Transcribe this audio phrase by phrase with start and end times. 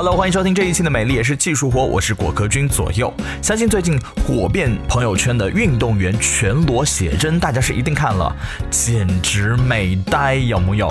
[0.00, 3.12] Hello，欢迎收听这一期的美丽也是技术活，我是果壳君左右。
[3.42, 8.32] 相信最近火遍朋友圈的运动员全裸写真，大家是一定看了，
[8.70, 10.86] 简直美呆，有木有？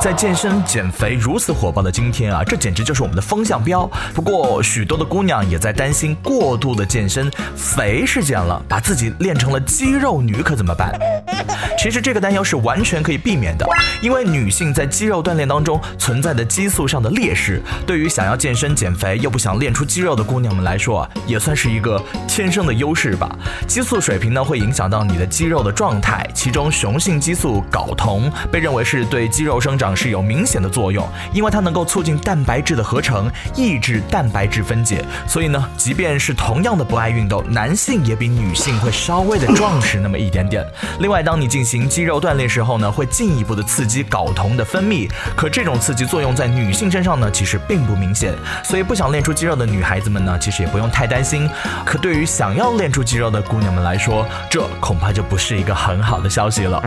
[0.00, 3.90] 在健身减肥如此火爆的今天啊，这简直就是我们的风向标。
[4.14, 10.92] 不过，许多的姑娘也在担心过度的健身肥是减了，把自己练成了肌肉女可怎么办？
[11.78, 13.66] 其实这个担忧是完全可以避免的，
[14.00, 23.28] 因为女性在肌肉锻炼当中存在的激素上的劣势，对于想要健身减肥又不想练出肌肉的姑娘们来说啊，也算是一个天生的优势吧。
[23.66, 29.86] 激素水平呢会影响到你的肌肉的状态，其中雄性激素睾酮被认为是对肌肌肉生长。
[29.96, 35.04] 是有明显的作用，因为它能够促进蛋白质的合成，抑制蛋白质分解。
[35.28, 40.66] 所以呢，即便是同样的不爱运动，男性也比女性会稍微的壮实那么一点点。
[40.98, 45.08] 另外，当你进行肌肉锻炼时候呢，会进一步的刺激睾酮的分泌。
[45.36, 48.34] 可这种刺激作用在女性身上呢，其实并不明显。
[48.62, 51.48] 所以不想练出肌肉的女孩子们呢，其实也不用太担心。
[51.84, 56.82] 可对于想要练出肌肉的姑娘们来说，这恐怕就不是一个很好的消息了。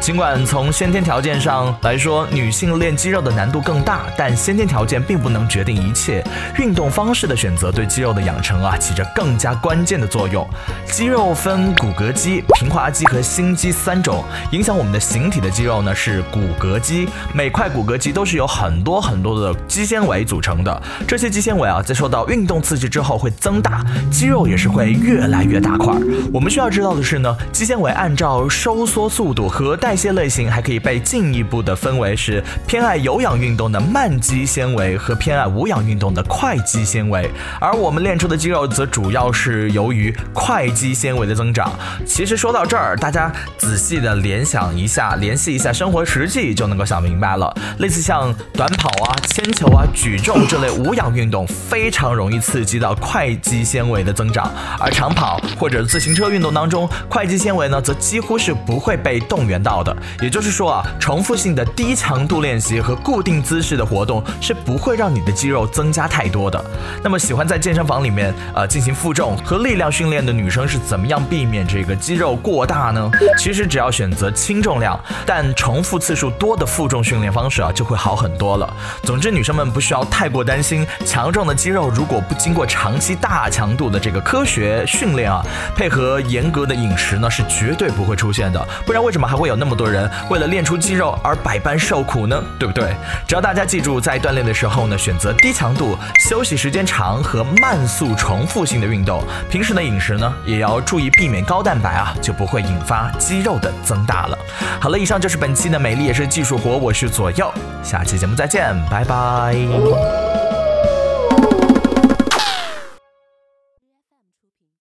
[0.00, 6.24] 尽管从先天条件上来说，女性练肌肉的难度更大，但先天条件并不能决定一切。
[6.56, 10.48] 运动方式的选择对肌肉的养成啊，起着更加关键的作用。
[10.86, 17.06] 肌肉分骨骼肌、平滑肌和心肌三种，影响我们的形体的肌肉呢是骨骼肌。
[17.34, 25.92] 每块骨骼肌都是由很多很多的肌纤维组成的，这些肌纤维啊，在受到运动刺激之后会增大，肌肉也是会越来越大块。
[26.32, 41.72] 我们需要知道的是呢，肌纤维按照收缩速度和代代谢类型还可以被进一步的分为是偏爱有氧运动的慢肌纤维和偏爱无氧运动的快肌纤维，而我们练出的肌肉则主要是由于快肌纤维的增长。
[42.04, 47.50] 其实说到这儿，大家仔细的联想一下，联系一下生活实际，就能够想明白了。
[47.78, 59.77] 类似像短跑啊、铅球啊、举重这类无氧运动，非常容易刺激到快肌纤维的增长，而长跑或者自行车运动当中，快肌纤维呢，则几乎是不会被动员到。
[59.82, 66.62] 的，也就是说啊，重复性的低强度练习和固定姿势的活动是不会让你的肌肉增加太多的。
[67.02, 73.10] 那么喜欢在健身房里面呃进行负重和力量训练的女生是怎么样避免这个肌肉过大呢？
[73.38, 78.68] 其实只要选择轻重量但重复次数多的负重训练方式啊，就会好很多了。
[79.02, 85.40] 总之，女生们不需要太过担心，强壮的肌肉如果不经过长期大强度的这个科学训练啊，
[85.74, 88.68] 配合严格的饮食呢，是绝对不会出现的。
[88.84, 89.67] 不然为什么还会有那么？
[89.68, 92.94] 那么多人为了练出肌肉而百般受苦呢，对不对？
[93.26, 95.94] 只要大家记住，在锻炼的时候呢，选择低强度、
[96.26, 99.22] 休息时间长和慢速重复性的运动。
[99.50, 104.38] 平时的饮食呢，也要注意避免高蛋白啊，就不会引发肌肉的增大了。
[104.80, 107.52] 好了，以上就是本期的美丽也是技术活，我是左右，
[107.82, 109.54] 下期节目再见，拜拜。